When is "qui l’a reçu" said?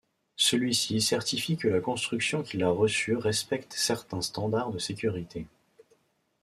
2.41-3.15